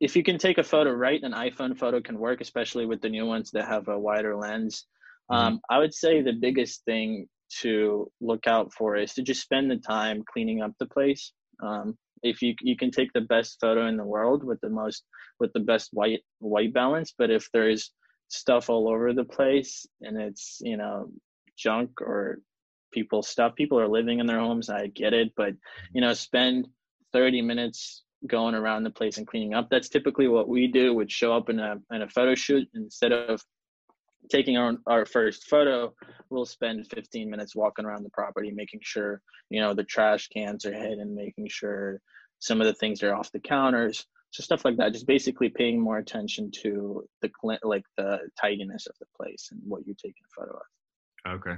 if 0.00 0.16
you 0.16 0.22
can 0.22 0.38
take 0.38 0.58
a 0.58 0.64
photo 0.64 0.90
right, 0.92 1.22
an 1.22 1.32
iPhone 1.32 1.76
photo 1.76 2.00
can 2.00 2.18
work, 2.18 2.40
especially 2.40 2.86
with 2.86 3.00
the 3.00 3.08
new 3.08 3.26
ones 3.26 3.50
that 3.52 3.66
have 3.66 3.88
a 3.88 3.98
wider 3.98 4.36
lens. 4.36 4.86
Mm-hmm. 5.30 5.40
Um, 5.40 5.60
I 5.68 5.78
would 5.78 5.92
say 5.94 6.22
the 6.22 6.32
biggest 6.32 6.84
thing 6.84 7.28
to 7.60 8.10
look 8.20 8.46
out 8.46 8.72
for 8.72 8.96
is 8.96 9.14
to 9.14 9.22
just 9.22 9.42
spend 9.42 9.70
the 9.70 9.76
time 9.76 10.24
cleaning 10.30 10.62
up 10.62 10.72
the 10.78 10.86
place. 10.86 11.32
Um, 11.62 11.96
if 12.22 12.42
you 12.42 12.54
you 12.60 12.76
can 12.76 12.90
take 12.90 13.12
the 13.12 13.20
best 13.22 13.58
photo 13.60 13.86
in 13.86 13.96
the 13.96 14.04
world 14.04 14.44
with 14.44 14.60
the 14.60 14.70
most 14.70 15.04
with 15.40 15.52
the 15.52 15.60
best 15.60 15.90
white 15.92 16.20
white 16.40 16.72
balance, 16.72 17.14
but 17.16 17.30
if 17.30 17.48
there's 17.52 17.92
stuff 18.28 18.68
all 18.68 18.88
over 18.88 19.12
the 19.12 19.24
place 19.24 19.86
and 20.02 20.20
it's 20.20 20.58
you 20.60 20.76
know 20.76 21.08
junk 21.56 22.00
or 22.00 22.38
people 22.92 23.22
stuff 23.22 23.54
people 23.54 23.80
are 23.80 23.88
living 23.88 24.18
in 24.18 24.26
their 24.26 24.38
homes 24.38 24.68
i 24.68 24.86
get 24.88 25.12
it 25.14 25.32
but 25.36 25.54
you 25.94 26.00
know 26.00 26.12
spend 26.12 26.66
30 27.12 27.42
minutes 27.42 28.04
going 28.26 28.54
around 28.54 28.82
the 28.82 28.90
place 28.90 29.16
and 29.16 29.26
cleaning 29.26 29.54
up 29.54 29.68
that's 29.70 29.88
typically 29.88 30.28
what 30.28 30.48
we 30.48 30.66
do 30.66 30.92
would 30.92 31.10
show 31.10 31.34
up 31.34 31.48
in 31.48 31.58
a 31.58 31.76
in 31.92 32.02
a 32.02 32.08
photo 32.08 32.34
shoot 32.34 32.68
instead 32.74 33.12
of 33.12 33.42
taking 34.30 34.56
our, 34.56 34.76
our 34.86 35.06
first 35.06 35.48
photo 35.48 35.92
we'll 36.30 36.46
spend 36.46 36.86
15 36.86 37.30
minutes 37.30 37.56
walking 37.56 37.84
around 37.84 38.02
the 38.02 38.10
property 38.10 38.50
making 38.50 38.80
sure 38.82 39.20
you 39.50 39.60
know 39.60 39.74
the 39.74 39.84
trash 39.84 40.28
cans 40.28 40.64
are 40.66 40.72
hidden 40.72 41.14
making 41.14 41.48
sure 41.48 42.00
some 42.40 42.60
of 42.60 42.66
the 42.66 42.74
things 42.74 43.02
are 43.02 43.14
off 43.14 43.32
the 43.32 43.40
counters 43.40 44.06
so 44.30 44.42
stuff 44.42 44.64
like 44.64 44.76
that 44.76 44.92
just 44.92 45.06
basically 45.06 45.48
paying 45.48 45.80
more 45.80 45.98
attention 45.98 46.50
to 46.62 47.08
the 47.22 47.30
like 47.62 47.84
the 47.96 48.18
tidiness 48.40 48.86
of 48.86 48.94
the 49.00 49.06
place 49.16 49.48
and 49.50 49.60
what 49.64 49.86
you're 49.86 49.96
taking 49.96 50.22
a 50.24 50.40
photo 50.40 50.56
of. 50.56 51.40
Okay. 51.40 51.56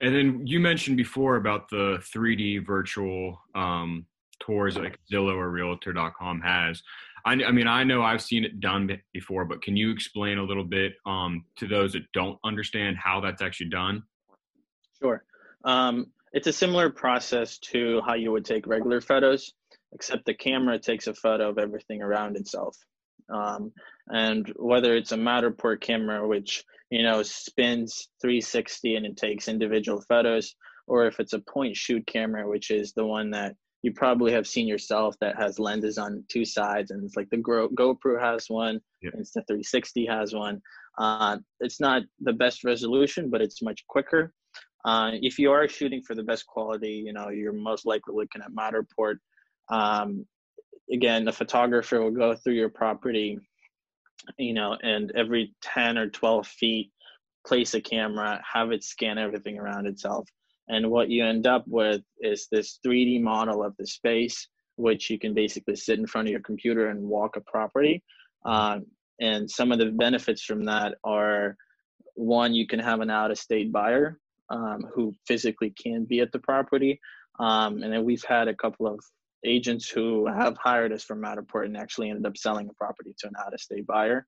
And 0.00 0.14
then 0.14 0.46
you 0.46 0.60
mentioned 0.60 0.96
before 0.96 1.36
about 1.36 1.68
the 1.68 1.98
3D 2.14 2.64
virtual 2.64 3.40
um, 3.54 4.06
tours 4.40 4.76
like 4.76 4.98
Zillow 5.12 5.36
or 5.36 5.50
Realtor.com 5.50 6.40
has. 6.40 6.82
I, 7.24 7.32
I, 7.32 7.52
mean, 7.52 7.66
I 7.66 7.84
know 7.84 8.02
I've 8.02 8.22
seen 8.22 8.44
it 8.44 8.60
done 8.60 8.98
before, 9.12 9.44
but 9.44 9.62
can 9.62 9.76
you 9.76 9.90
explain 9.90 10.38
a 10.38 10.42
little 10.42 10.64
bit 10.64 10.94
um, 11.06 11.44
to 11.56 11.66
those 11.66 11.92
that 11.92 12.10
don't 12.12 12.38
understand 12.44 12.96
how 12.96 13.20
that's 13.20 13.42
actually 13.42 13.68
done? 13.68 14.02
Sure. 15.00 15.22
Um, 15.64 16.06
it's 16.32 16.46
a 16.46 16.52
similar 16.52 16.90
process 16.90 17.58
to 17.58 18.00
how 18.06 18.14
you 18.14 18.32
would 18.32 18.44
take 18.44 18.66
regular 18.66 19.00
photos, 19.00 19.52
except 19.92 20.24
the 20.24 20.34
camera 20.34 20.78
takes 20.78 21.06
a 21.06 21.14
photo 21.14 21.50
of 21.50 21.58
everything 21.58 22.02
around 22.02 22.36
itself. 22.36 22.76
Um, 23.28 23.72
and 24.08 24.52
whether 24.56 24.94
it's 24.96 25.12
a 25.12 25.16
Matterport 25.16 25.80
camera, 25.80 26.26
which 26.26 26.64
you 26.90 27.02
know 27.02 27.22
spins 27.22 28.08
360 28.20 28.96
and 28.96 29.06
it 29.06 29.16
takes 29.16 29.48
individual 29.48 30.02
photos, 30.08 30.54
or 30.86 31.06
if 31.06 31.20
it's 31.20 31.32
a 31.32 31.40
point 31.40 31.76
shoot 31.76 32.06
camera, 32.06 32.48
which 32.48 32.70
is 32.70 32.92
the 32.92 33.06
one 33.06 33.30
that 33.30 33.54
you 33.82 33.92
probably 33.92 34.32
have 34.32 34.46
seen 34.46 34.68
yourself 34.68 35.16
that 35.20 35.36
has 35.36 35.58
lenses 35.58 35.98
on 35.98 36.24
two 36.28 36.44
sides, 36.44 36.90
and 36.90 37.02
it's 37.04 37.16
like 37.16 37.30
the 37.30 37.38
GoPro 37.38 38.20
has 38.20 38.48
one, 38.48 38.80
yep. 39.02 39.14
Insta360 39.14 40.08
has 40.08 40.34
one. 40.34 40.60
Uh, 40.98 41.38
it's 41.60 41.80
not 41.80 42.02
the 42.20 42.32
best 42.32 42.64
resolution, 42.64 43.30
but 43.30 43.40
it's 43.40 43.62
much 43.62 43.86
quicker. 43.88 44.34
Uh, 44.84 45.12
if 45.14 45.38
you 45.38 45.50
are 45.50 45.68
shooting 45.68 46.02
for 46.02 46.14
the 46.14 46.22
best 46.22 46.46
quality, 46.46 47.02
you 47.06 47.12
know 47.12 47.28
you're 47.28 47.52
most 47.52 47.86
likely 47.86 48.14
looking 48.14 48.42
at 48.42 48.52
Matterport. 48.52 49.16
Um, 49.70 50.26
again, 50.92 51.24
the 51.24 51.32
photographer 51.32 52.00
will 52.00 52.10
go 52.10 52.34
through 52.34 52.54
your 52.54 52.70
property, 52.70 53.38
you 54.38 54.54
know, 54.54 54.76
and 54.82 55.12
every 55.14 55.54
10 55.62 55.98
or 55.98 56.08
12 56.08 56.46
feet, 56.46 56.90
place 57.46 57.74
a 57.74 57.80
camera, 57.80 58.42
have 58.50 58.72
it 58.72 58.84
scan 58.84 59.18
everything 59.18 59.58
around 59.58 59.86
itself. 59.86 60.28
And 60.70 60.90
what 60.90 61.10
you 61.10 61.24
end 61.24 61.46
up 61.46 61.64
with 61.66 62.02
is 62.20 62.46
this 62.50 62.78
3D 62.86 63.20
model 63.20 63.64
of 63.64 63.74
the 63.76 63.86
space, 63.86 64.46
which 64.76 65.10
you 65.10 65.18
can 65.18 65.34
basically 65.34 65.74
sit 65.74 65.98
in 65.98 66.06
front 66.06 66.28
of 66.28 66.32
your 66.32 66.40
computer 66.40 66.88
and 66.88 67.02
walk 67.02 67.36
a 67.36 67.40
property. 67.40 68.02
Um, 68.46 68.86
and 69.20 69.50
some 69.50 69.72
of 69.72 69.78
the 69.78 69.86
benefits 69.86 70.42
from 70.42 70.64
that 70.66 70.94
are 71.02 71.56
one, 72.14 72.54
you 72.54 72.66
can 72.66 72.78
have 72.78 73.00
an 73.00 73.10
out 73.10 73.32
of 73.32 73.38
state 73.38 73.72
buyer 73.72 74.18
um, 74.48 74.86
who 74.94 75.12
physically 75.26 75.70
can 75.70 76.04
be 76.04 76.20
at 76.20 76.30
the 76.30 76.38
property. 76.38 77.00
Um, 77.40 77.82
and 77.82 77.92
then 77.92 78.04
we've 78.04 78.24
had 78.24 78.46
a 78.48 78.54
couple 78.54 78.86
of 78.86 79.00
agents 79.44 79.88
who 79.88 80.26
have 80.26 80.56
hired 80.56 80.92
us 80.92 81.02
from 81.02 81.20
Matterport 81.20 81.64
and 81.64 81.76
actually 81.76 82.10
ended 82.10 82.26
up 82.26 82.36
selling 82.36 82.68
a 82.68 82.74
property 82.74 83.14
to 83.18 83.26
an 83.26 83.34
out-of-state 83.44 83.86
buyer. 83.86 84.26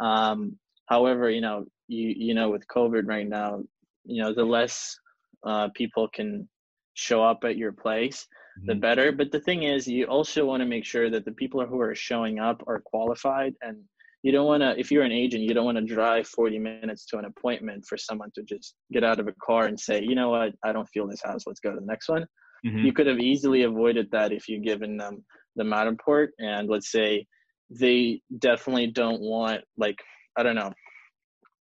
Um, 0.00 0.58
however, 0.86 1.30
you 1.30 1.40
know, 1.40 1.66
you 1.86 2.14
you 2.16 2.34
know, 2.34 2.50
with 2.50 2.66
COVID 2.66 3.06
right 3.06 3.28
now, 3.28 3.62
you 4.04 4.22
know, 4.22 4.34
the 4.34 4.44
less 4.44 4.96
uh, 5.44 5.68
people 5.74 6.08
can 6.08 6.48
show 6.94 7.22
up 7.22 7.44
at 7.44 7.56
your 7.56 7.72
place, 7.72 8.26
mm-hmm. 8.58 8.68
the 8.68 8.74
better. 8.74 9.12
But 9.12 9.32
the 9.32 9.40
thing 9.40 9.64
is, 9.64 9.86
you 9.86 10.06
also 10.06 10.44
want 10.44 10.60
to 10.60 10.66
make 10.66 10.84
sure 10.84 11.10
that 11.10 11.24
the 11.24 11.32
people 11.32 11.64
who 11.66 11.80
are 11.80 11.94
showing 11.94 12.38
up 12.38 12.62
are 12.66 12.80
qualified 12.80 13.54
and 13.62 13.78
you 14.22 14.32
don't 14.32 14.46
want 14.46 14.62
to 14.62 14.78
if 14.78 14.90
you're 14.90 15.02
an 15.02 15.12
agent 15.12 15.42
you 15.42 15.52
don't 15.52 15.66
want 15.66 15.76
to 15.76 15.84
drive 15.84 16.26
40 16.26 16.58
minutes 16.58 17.04
to 17.04 17.18
an 17.18 17.26
appointment 17.26 17.84
for 17.86 17.98
someone 17.98 18.30
to 18.34 18.42
just 18.42 18.74
get 18.90 19.04
out 19.04 19.20
of 19.20 19.28
a 19.28 19.34
car 19.44 19.66
and 19.66 19.78
say 19.78 20.02
you 20.02 20.14
know 20.14 20.30
what 20.30 20.54
i 20.64 20.72
don't 20.72 20.88
feel 20.88 21.06
this 21.06 21.20
house 21.22 21.42
let's 21.46 21.60
go 21.60 21.74
to 21.74 21.78
the 21.78 21.84
next 21.84 22.08
one 22.08 22.26
Mm-hmm. 22.66 22.78
You 22.78 22.92
could 22.92 23.06
have 23.06 23.18
easily 23.18 23.62
avoided 23.62 24.10
that 24.12 24.32
if 24.32 24.48
you 24.48 24.58
given 24.58 24.96
them 24.96 25.24
the 25.56 25.64
Matterport 25.64 26.28
and 26.38 26.68
let's 26.68 26.90
say 26.90 27.26
they 27.70 28.20
definitely 28.38 28.88
don't 28.88 29.20
want 29.20 29.62
like 29.76 29.96
I 30.36 30.42
don't 30.42 30.56
know 30.56 30.72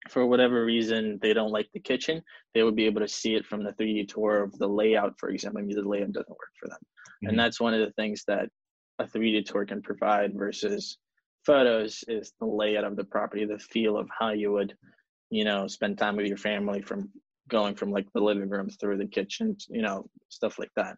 for 0.09 0.27
whatever 0.27 0.65
reason 0.65 1.19
they 1.23 1.33
don't 1.33 1.53
like 1.53 1.69
the 1.73 1.81
kitchen, 1.81 2.23
they 2.55 2.63
would 2.63 2.77
be 2.77 2.87
able 2.87 3.01
to 3.01 3.09
see 3.09 3.35
it 3.35 3.47
from 3.47 3.63
the 3.63 3.73
3D 3.73 4.09
tour 4.09 4.43
of 4.43 4.57
the 4.59 4.67
layout, 4.67 5.15
for 5.19 5.31
example. 5.31 5.61
Maybe 5.61 5.75
the 5.75 5.89
layout 5.89 6.13
doesn't 6.13 6.29
work 6.29 6.53
for 6.61 6.69
them. 6.69 6.79
Mm-hmm. 6.79 7.29
And 7.29 7.39
that's 7.39 7.61
one 7.61 7.75
of 7.75 7.81
the 7.81 7.93
things 7.93 8.25
that 8.27 8.49
a 8.99 9.05
3D 9.05 9.47
tour 9.47 9.65
can 9.65 9.83
provide 9.83 10.33
versus 10.35 10.99
photos 11.47 12.05
is 12.09 12.33
the 12.41 12.47
layout 12.47 12.85
of 12.85 12.97
the 12.97 13.05
property, 13.05 13.45
the 13.45 13.59
feel 13.59 13.97
of 13.97 14.09
how 14.17 14.31
you 14.31 14.53
would, 14.53 14.75
you 15.31 15.45
know, 15.45 15.67
spend 15.67 15.99
time 15.99 16.17
with 16.17 16.27
your 16.27 16.37
family 16.37 16.83
from 16.83 17.11
going 17.49 17.75
from 17.75 17.91
like 17.91 18.07
the 18.15 18.21
living 18.21 18.49
room 18.49 18.69
through 18.69 18.99
the 18.99 19.07
kitchen, 19.07 19.57
you 19.69 19.83
know, 19.83 20.09
stuff 20.29 20.59
like 20.59 20.71
that. 20.77 20.97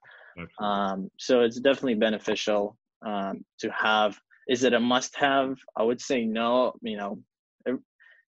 Um, 0.64 1.10
so 1.18 1.40
it's 1.42 1.60
definitely 1.60 1.94
beneficial 1.94 2.76
um, 3.04 3.44
to 3.60 3.70
have. 3.70 4.18
Is 4.48 4.64
it 4.64 4.74
a 4.74 4.80
must 4.80 5.16
have? 5.16 5.56
I 5.76 5.82
would 5.82 6.00
say 6.00 6.24
no. 6.24 6.74
You 6.82 6.96
know, 6.96 7.18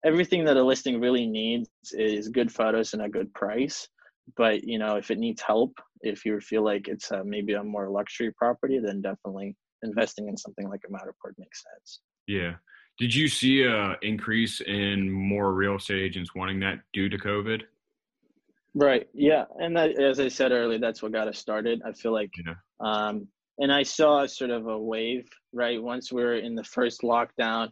everything 0.04 0.44
that 0.44 0.56
a 0.56 0.62
listing 0.62 1.00
really 1.00 1.26
needs 1.26 1.68
is 1.92 2.28
good 2.28 2.52
photos 2.52 2.92
and 2.92 3.02
a 3.02 3.08
good 3.08 3.32
price. 3.34 3.88
But 4.36 4.64
you 4.64 4.78
know, 4.78 4.96
if 4.96 5.10
it 5.10 5.18
needs 5.18 5.42
help, 5.42 5.72
if 6.00 6.24
you 6.24 6.40
feel 6.40 6.64
like 6.64 6.88
it's 6.88 7.10
a, 7.10 7.24
maybe 7.24 7.54
a 7.54 7.62
more 7.62 7.90
luxury 7.90 8.32
property, 8.32 8.78
then 8.78 9.00
definitely 9.00 9.56
investing 9.82 10.28
in 10.28 10.36
something 10.36 10.68
like 10.68 10.80
a 10.88 10.92
Matterport 10.92 11.34
makes 11.38 11.62
sense. 11.62 12.00
Yeah. 12.26 12.54
Did 12.98 13.14
you 13.14 13.28
see 13.28 13.64
a 13.64 13.96
increase 14.02 14.60
in 14.60 15.10
more 15.10 15.52
real 15.52 15.76
estate 15.76 16.00
agents 16.00 16.34
wanting 16.34 16.60
that 16.60 16.78
due 16.92 17.08
to 17.08 17.18
COVID? 17.18 17.62
Right. 18.74 19.08
Yeah. 19.12 19.44
And 19.58 19.76
that, 19.76 20.00
as 20.00 20.20
I 20.20 20.28
said 20.28 20.52
earlier, 20.52 20.78
that's 20.78 21.02
what 21.02 21.12
got 21.12 21.28
us 21.28 21.38
started. 21.38 21.82
I 21.86 21.92
feel 21.92 22.12
like, 22.12 22.30
yeah. 22.44 22.54
um, 22.80 23.26
and 23.58 23.72
I 23.72 23.82
saw 23.82 24.26
sort 24.26 24.50
of 24.50 24.66
a 24.66 24.78
wave, 24.78 25.28
right? 25.52 25.82
Once 25.82 26.12
we 26.12 26.22
were 26.22 26.36
in 26.36 26.54
the 26.54 26.64
first 26.64 27.02
lockdown, 27.02 27.70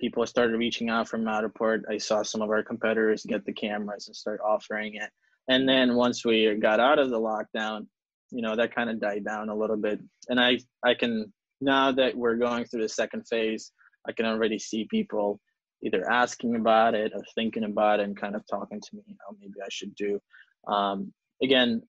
people 0.00 0.26
started 0.26 0.56
reaching 0.56 0.88
out 0.88 1.08
from 1.08 1.24
Matterport. 1.24 1.82
I 1.88 1.98
saw 1.98 2.22
some 2.22 2.42
of 2.42 2.50
our 2.50 2.62
competitors 2.62 3.24
get 3.26 3.44
the 3.44 3.52
cameras 3.52 4.08
and 4.08 4.16
start 4.16 4.40
offering 4.44 4.94
it. 4.94 5.10
And 5.48 5.68
then 5.68 5.94
once 5.94 6.24
we 6.24 6.54
got 6.56 6.80
out 6.80 6.98
of 6.98 7.10
the 7.10 7.20
lockdown, 7.20 7.86
you 8.30 8.42
know, 8.42 8.56
that 8.56 8.74
kind 8.74 8.90
of 8.90 9.00
died 9.00 9.24
down 9.24 9.48
a 9.48 9.56
little 9.56 9.76
bit. 9.76 10.00
And 10.28 10.40
I, 10.40 10.58
I 10.84 10.94
can, 10.94 11.32
now 11.60 11.92
that 11.92 12.16
we're 12.16 12.36
going 12.36 12.64
through 12.64 12.82
the 12.82 12.88
second 12.88 13.26
phase, 13.28 13.72
I 14.08 14.12
can 14.12 14.26
already 14.26 14.58
see 14.58 14.86
people 14.90 15.40
either 15.82 16.10
asking 16.10 16.56
about 16.56 16.94
it 16.94 17.12
or 17.14 17.22
thinking 17.34 17.64
about 17.64 18.00
it 18.00 18.04
and 18.04 18.16
kind 18.16 18.34
of 18.34 18.42
talking 18.50 18.80
to 18.80 18.96
me, 18.96 19.02
you 19.06 19.14
know, 19.14 19.36
maybe 19.38 19.60
I 19.62 19.68
should 19.70 19.94
do. 19.94 20.18
Um, 20.66 21.12
again, 21.42 21.82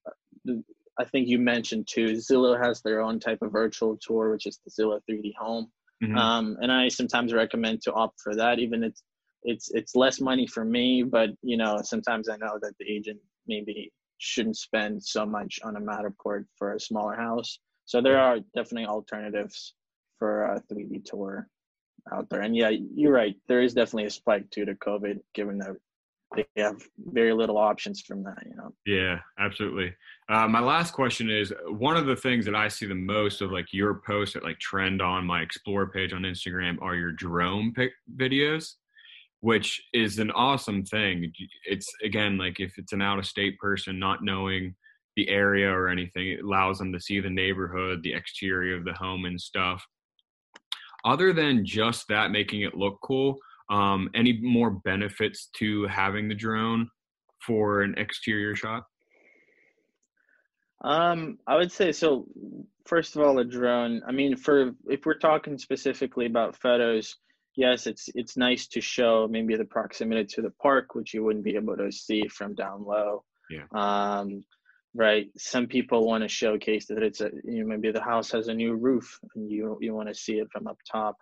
I 0.98 1.04
think 1.04 1.28
you 1.28 1.38
mentioned 1.38 1.88
too, 1.88 2.12
Zillow 2.12 2.62
has 2.62 2.82
their 2.82 3.00
own 3.00 3.20
type 3.20 3.42
of 3.42 3.52
virtual 3.52 3.98
tour, 4.00 4.30
which 4.30 4.46
is 4.46 4.58
the 4.64 4.70
Zillow 4.70 5.00
3D 5.10 5.34
Home. 5.38 5.70
Mm-hmm. 6.02 6.16
Um, 6.16 6.56
and 6.60 6.70
I 6.70 6.88
sometimes 6.88 7.32
recommend 7.32 7.82
to 7.82 7.92
opt 7.92 8.20
for 8.22 8.34
that, 8.34 8.58
even 8.58 8.82
it's 8.82 9.02
it's 9.42 9.70
it's 9.72 9.94
less 9.94 10.20
money 10.20 10.46
for 10.46 10.64
me, 10.64 11.02
but 11.02 11.30
you 11.42 11.56
know 11.56 11.80
sometimes 11.82 12.28
I 12.28 12.36
know 12.36 12.58
that 12.60 12.74
the 12.78 12.90
agent 12.90 13.18
maybe 13.46 13.92
shouldn't 14.18 14.56
spend 14.56 15.02
so 15.02 15.24
much 15.24 15.58
on 15.62 15.76
a 15.76 15.80
Matterport 15.80 16.44
for 16.56 16.74
a 16.74 16.80
smaller 16.80 17.14
house. 17.14 17.58
So 17.84 18.00
there 18.00 18.18
are 18.18 18.38
definitely 18.54 18.86
alternatives 18.86 19.74
for 20.18 20.44
a 20.44 20.62
3D 20.72 21.04
tour 21.04 21.48
out 22.12 22.28
there. 22.30 22.40
And 22.40 22.56
yeah, 22.56 22.70
you're 22.94 23.12
right. 23.12 23.36
There 23.46 23.62
is 23.62 23.74
definitely 23.74 24.06
a 24.06 24.10
spike 24.10 24.50
due 24.50 24.64
to 24.64 24.74
COVID, 24.74 25.20
given 25.34 25.58
that 25.58 25.76
they 26.34 26.44
have 26.56 26.82
very 26.98 27.32
little 27.32 27.58
options 27.58 28.00
from 28.00 28.22
that. 28.24 28.42
You 28.44 28.56
know. 28.56 28.72
Yeah, 28.84 29.20
absolutely. 29.38 29.94
Uh, 30.28 30.48
my 30.48 30.60
last 30.60 30.92
question 30.92 31.30
is 31.30 31.52
one 31.68 31.96
of 31.96 32.06
the 32.06 32.16
things 32.16 32.44
that 32.46 32.54
I 32.54 32.68
see 32.68 32.86
the 32.86 32.94
most 32.94 33.40
of 33.42 33.52
like 33.52 33.72
your 33.72 34.02
posts 34.06 34.34
that 34.34 34.44
like 34.44 34.58
trend 34.58 35.00
on 35.00 35.24
my 35.24 35.40
explore 35.42 35.88
page 35.90 36.12
on 36.12 36.22
Instagram 36.22 36.80
are 36.82 36.94
your 36.96 37.12
drone 37.12 37.72
pic 37.72 37.92
videos, 38.16 38.72
which 39.40 39.82
is 39.92 40.18
an 40.18 40.30
awesome 40.32 40.84
thing. 40.84 41.32
It's 41.64 41.90
again 42.02 42.38
like 42.38 42.60
if 42.60 42.78
it's 42.78 42.92
an 42.92 43.02
out 43.02 43.18
of 43.18 43.26
state 43.26 43.58
person 43.58 43.98
not 43.98 44.24
knowing 44.24 44.74
the 45.14 45.28
area 45.28 45.70
or 45.70 45.88
anything, 45.88 46.28
it 46.28 46.44
allows 46.44 46.78
them 46.78 46.92
to 46.92 47.00
see 47.00 47.20
the 47.20 47.30
neighborhood, 47.30 48.02
the 48.02 48.12
exterior 48.12 48.76
of 48.76 48.84
the 48.84 48.92
home 48.92 49.24
and 49.24 49.40
stuff 49.40 49.86
other 51.06 51.32
than 51.32 51.64
just 51.64 52.06
that 52.08 52.30
making 52.30 52.62
it 52.62 52.76
look 52.76 52.98
cool 53.02 53.38
um, 53.70 54.10
any 54.14 54.38
more 54.40 54.70
benefits 54.70 55.48
to 55.58 55.86
having 55.86 56.28
the 56.28 56.34
drone 56.34 56.88
for 57.44 57.82
an 57.82 57.94
exterior 57.96 58.54
shot? 58.54 58.84
Um, 60.82 61.38
i 61.46 61.56
would 61.56 61.72
say 61.72 61.90
so 61.90 62.26
first 62.84 63.16
of 63.16 63.22
all 63.22 63.38
a 63.38 63.44
drone 63.44 64.02
i 64.06 64.12
mean 64.12 64.36
for 64.36 64.72
if 64.88 65.06
we're 65.06 65.18
talking 65.18 65.56
specifically 65.56 66.26
about 66.26 66.54
photos 66.54 67.16
yes 67.56 67.86
it's 67.86 68.10
it's 68.14 68.36
nice 68.36 68.66
to 68.68 68.80
show 68.80 69.26
maybe 69.28 69.56
the 69.56 69.64
proximity 69.64 70.24
to 70.26 70.42
the 70.42 70.52
park 70.62 70.94
which 70.94 71.14
you 71.14 71.24
wouldn't 71.24 71.44
be 71.44 71.56
able 71.56 71.76
to 71.76 71.90
see 71.90 72.26
from 72.28 72.54
down 72.54 72.84
low. 72.84 73.24
Yeah. 73.50 73.64
Um 73.72 74.44
right 74.94 75.28
some 75.36 75.66
people 75.66 76.06
want 76.06 76.22
to 76.22 76.28
showcase 76.28 76.86
that 76.86 77.02
it's 77.02 77.20
a 77.20 77.30
you 77.44 77.60
know 77.60 77.66
maybe 77.66 77.90
the 77.90 78.00
house 78.00 78.30
has 78.30 78.48
a 78.48 78.54
new 78.54 78.74
roof 78.74 79.18
and 79.34 79.50
you 79.50 79.78
you 79.80 79.94
want 79.94 80.08
to 80.08 80.14
see 80.14 80.38
it 80.38 80.48
from 80.52 80.66
up 80.66 80.78
top 80.90 81.16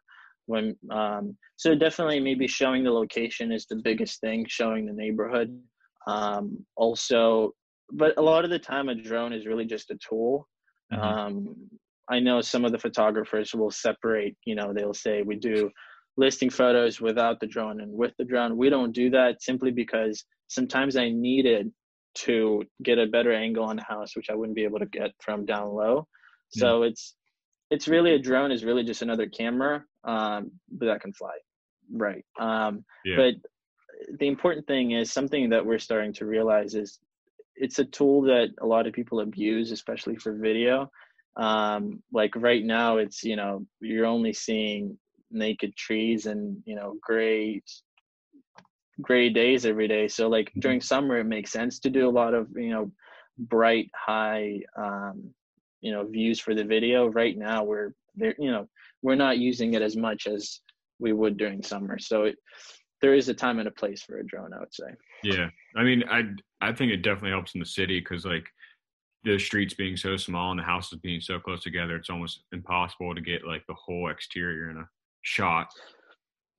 when 0.46 0.76
um 0.90 1.36
so 1.56 1.74
definitely 1.74 2.20
maybe 2.20 2.46
showing 2.46 2.84
the 2.84 2.90
location 2.90 3.52
is 3.52 3.66
the 3.66 3.80
biggest 3.84 4.20
thing 4.20 4.44
showing 4.48 4.86
the 4.86 4.92
neighborhood. 4.92 5.58
Um 6.06 6.64
also 6.76 7.52
but 7.92 8.16
a 8.16 8.22
lot 8.22 8.44
of 8.44 8.50
the 8.50 8.58
time 8.58 8.88
a 8.88 8.94
drone 8.94 9.32
is 9.32 9.46
really 9.46 9.66
just 9.66 9.90
a 9.90 9.98
tool. 10.08 10.48
Mm-hmm. 10.92 11.02
um 11.02 11.56
i 12.10 12.20
know 12.20 12.42
some 12.42 12.66
of 12.66 12.72
the 12.72 12.78
photographers 12.78 13.54
will 13.54 13.70
separate 13.70 14.36
you 14.44 14.54
know 14.54 14.74
they'll 14.74 14.92
say 14.92 15.22
we 15.22 15.36
do 15.36 15.70
listing 16.18 16.50
photos 16.50 17.00
without 17.00 17.40
the 17.40 17.46
drone 17.46 17.80
and 17.80 17.90
with 17.92 18.12
the 18.18 18.24
drone. 18.24 18.56
We 18.56 18.68
don't 18.70 18.92
do 18.92 19.08
that 19.10 19.42
simply 19.42 19.70
because 19.70 20.24
sometimes 20.48 20.96
i 20.96 21.08
need 21.08 21.46
it 21.46 21.66
to 22.14 22.62
get 22.82 22.98
a 22.98 23.06
better 23.06 23.32
angle 23.32 23.64
on 23.64 23.76
the 23.76 23.82
house, 23.82 24.16
which 24.16 24.30
I 24.30 24.34
wouldn't 24.34 24.56
be 24.56 24.64
able 24.64 24.78
to 24.78 24.86
get 24.86 25.10
from 25.20 25.44
down 25.44 25.68
low. 25.74 26.06
So 26.50 26.84
it's 26.84 27.16
it's 27.70 27.88
really 27.88 28.14
a 28.14 28.18
drone 28.18 28.52
is 28.52 28.64
really 28.64 28.84
just 28.84 29.02
another 29.02 29.26
camera, 29.26 29.84
um, 30.04 30.52
but 30.70 30.86
that 30.86 31.00
can 31.00 31.12
fly, 31.12 31.36
right? 31.92 32.24
Um, 32.38 32.84
yeah. 33.04 33.16
But 33.16 33.34
the 34.18 34.28
important 34.28 34.66
thing 34.66 34.92
is 34.92 35.12
something 35.12 35.50
that 35.50 35.64
we're 35.64 35.78
starting 35.78 36.12
to 36.14 36.26
realize 36.26 36.74
is 36.74 36.98
it's 37.56 37.78
a 37.78 37.84
tool 37.84 38.22
that 38.22 38.48
a 38.60 38.66
lot 38.66 38.86
of 38.86 38.92
people 38.92 39.20
abuse, 39.20 39.70
especially 39.70 40.16
for 40.16 40.32
video. 40.34 40.90
Um, 41.36 42.02
like 42.12 42.34
right 42.36 42.64
now, 42.64 42.98
it's 42.98 43.24
you 43.24 43.36
know 43.36 43.66
you're 43.80 44.06
only 44.06 44.32
seeing 44.32 44.98
naked 45.30 45.76
trees 45.76 46.26
and 46.26 46.62
you 46.64 46.76
know 46.76 46.96
gray 47.02 47.62
gray 49.00 49.28
days 49.28 49.66
every 49.66 49.88
day. 49.88 50.08
So 50.08 50.28
like 50.28 50.50
mm-hmm. 50.50 50.60
during 50.60 50.80
summer, 50.80 51.18
it 51.18 51.24
makes 51.24 51.52
sense 51.52 51.78
to 51.80 51.90
do 51.90 52.08
a 52.08 52.10
lot 52.10 52.34
of 52.34 52.48
you 52.54 52.70
know 52.70 52.92
bright 53.38 53.90
high 53.94 54.60
um, 54.76 55.30
you 55.80 55.92
know 55.92 56.06
views 56.06 56.40
for 56.40 56.54
the 56.54 56.64
video. 56.64 57.06
Right 57.06 57.36
now, 57.36 57.64
we're 57.64 57.94
there 58.16 58.34
you 58.38 58.50
know 58.50 58.66
we're 59.02 59.14
not 59.14 59.38
using 59.38 59.74
it 59.74 59.82
as 59.82 59.96
much 59.96 60.26
as 60.26 60.60
we 60.98 61.12
would 61.12 61.36
during 61.36 61.62
summer. 61.62 61.98
So 61.98 62.24
it 62.24 62.36
there 63.00 63.14
is 63.14 63.28
a 63.28 63.34
time 63.34 63.58
and 63.58 63.68
a 63.68 63.72
place 63.72 64.02
for 64.02 64.18
a 64.18 64.26
drone. 64.26 64.54
I 64.54 64.60
would 64.60 64.72
say. 64.72 64.86
Yeah, 65.22 65.48
I 65.76 65.82
mean, 65.82 66.04
I 66.10 66.22
I 66.60 66.72
think 66.72 66.92
it 66.92 67.02
definitely 67.02 67.30
helps 67.30 67.54
in 67.54 67.60
the 67.60 67.66
city 67.66 68.00
because 68.00 68.24
like 68.24 68.46
the 69.24 69.38
streets 69.38 69.74
being 69.74 69.96
so 69.96 70.16
small 70.16 70.50
and 70.50 70.60
the 70.60 70.64
houses 70.64 70.98
being 71.02 71.20
so 71.20 71.38
close 71.38 71.62
together, 71.62 71.96
it's 71.96 72.10
almost 72.10 72.44
impossible 72.52 73.14
to 73.14 73.20
get 73.20 73.46
like 73.46 73.62
the 73.66 73.74
whole 73.74 74.10
exterior 74.10 74.70
in 74.70 74.78
a 74.78 74.88
shot. 75.22 75.68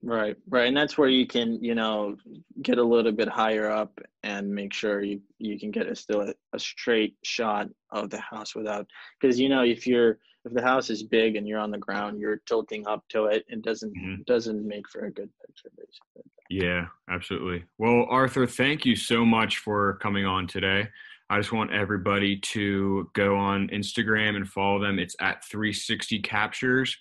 Right, 0.03 0.35
right, 0.49 0.67
and 0.67 0.77
that's 0.77 0.97
where 0.97 1.09
you 1.09 1.25
can, 1.25 1.63
you 1.63 1.73
know, 1.73 2.15
get 2.61 2.77
a 2.77 2.83
little 2.83 3.11
bit 3.11 3.27
higher 3.27 3.71
up 3.71 3.99
and 4.21 4.53
make 4.53 4.71
sure 4.71 5.01
you 5.01 5.21
you 5.39 5.59
can 5.59 5.71
get 5.71 5.87
a 5.87 5.95
still 5.95 6.21
a, 6.21 6.33
a 6.53 6.59
straight 6.59 7.15
shot 7.23 7.69
of 7.91 8.11
the 8.11 8.19
house 8.19 8.53
without, 8.53 8.85
because 9.19 9.39
you 9.39 9.49
know 9.49 9.63
if 9.63 9.87
you're 9.87 10.19
if 10.45 10.53
the 10.53 10.61
house 10.61 10.89
is 10.89 11.01
big 11.01 11.35
and 11.35 11.47
you're 11.47 11.59
on 11.59 11.71
the 11.71 11.77
ground, 11.77 12.19
you're 12.19 12.41
tilting 12.45 12.85
up 12.87 13.03
to 13.09 13.25
it. 13.25 13.45
It 13.47 13.63
doesn't 13.63 13.95
mm-hmm. 13.95 14.21
doesn't 14.27 14.65
make 14.65 14.87
for 14.89 15.05
a 15.05 15.11
good 15.11 15.29
picture, 15.45 15.69
basically. 15.75 16.31
Yeah, 16.49 16.85
absolutely. 17.09 17.65
Well, 17.79 18.05
Arthur, 18.07 18.45
thank 18.45 18.85
you 18.85 18.95
so 18.95 19.25
much 19.25 19.57
for 19.57 19.95
coming 19.95 20.25
on 20.25 20.45
today. 20.45 20.87
I 21.29 21.39
just 21.39 21.51
want 21.51 21.73
everybody 21.73 22.37
to 22.37 23.09
go 23.13 23.35
on 23.35 23.69
Instagram 23.69 24.35
and 24.35 24.47
follow 24.47 24.79
them. 24.79 24.99
It's 24.99 25.15
at 25.19 25.43
360 25.45 26.19
Captures. 26.19 26.95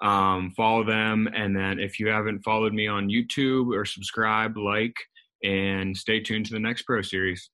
Um, 0.00 0.52
follow 0.56 0.84
them. 0.84 1.28
And 1.34 1.56
then 1.56 1.78
if 1.78 1.98
you 1.98 2.08
haven't 2.08 2.40
followed 2.42 2.72
me 2.72 2.86
on 2.86 3.08
YouTube 3.08 3.74
or 3.74 3.84
subscribe, 3.84 4.56
like, 4.56 4.94
and 5.44 5.96
stay 5.96 6.20
tuned 6.20 6.46
to 6.46 6.52
the 6.52 6.60
next 6.60 6.82
Pro 6.82 7.02
Series. 7.02 7.50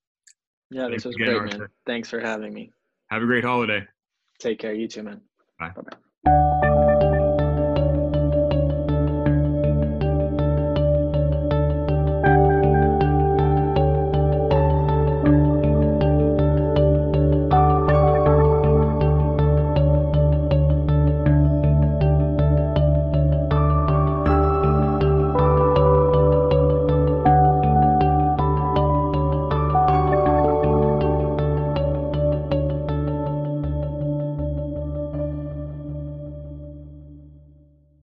Yeah, 0.70 0.88
this 0.88 1.04
was 1.04 1.14
again, 1.14 1.28
great, 1.28 1.38
Arthur. 1.38 1.58
man. 1.58 1.68
Thanks 1.86 2.10
for 2.10 2.20
having 2.20 2.52
me. 2.52 2.70
Have 3.10 3.22
a 3.22 3.26
great 3.26 3.44
holiday. 3.44 3.86
Take 4.38 4.58
care. 4.58 4.74
You 4.74 4.88
too, 4.88 5.02
man. 5.02 5.20
Bye. 5.58 5.72
Bye-bye. 5.74 6.60